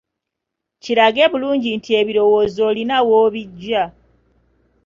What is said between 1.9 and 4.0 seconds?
ebirowoozo olina w'obiggya.